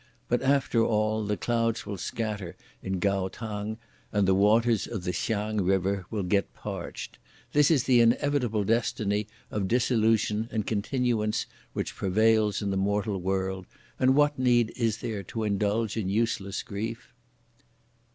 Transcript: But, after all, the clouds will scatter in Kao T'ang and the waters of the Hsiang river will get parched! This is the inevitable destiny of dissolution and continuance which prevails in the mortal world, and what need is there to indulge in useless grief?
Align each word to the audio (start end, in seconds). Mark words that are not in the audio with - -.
But, 0.29 0.41
after 0.41 0.83
all, 0.83 1.23
the 1.23 1.37
clouds 1.37 1.85
will 1.85 1.99
scatter 1.99 2.55
in 2.81 2.99
Kao 2.99 3.27
T'ang 3.27 3.77
and 4.11 4.27
the 4.27 4.33
waters 4.33 4.87
of 4.87 5.03
the 5.03 5.11
Hsiang 5.13 5.61
river 5.63 6.07
will 6.09 6.23
get 6.23 6.55
parched! 6.55 7.19
This 7.53 7.69
is 7.69 7.83
the 7.83 8.01
inevitable 8.01 8.63
destiny 8.63 9.27
of 9.51 9.67
dissolution 9.67 10.49
and 10.51 10.65
continuance 10.65 11.45
which 11.73 11.95
prevails 11.95 12.63
in 12.63 12.71
the 12.71 12.77
mortal 12.77 13.21
world, 13.21 13.67
and 13.99 14.15
what 14.15 14.39
need 14.39 14.73
is 14.75 14.97
there 15.01 15.21
to 15.25 15.43
indulge 15.43 15.95
in 15.95 16.09
useless 16.09 16.63
grief? 16.63 17.13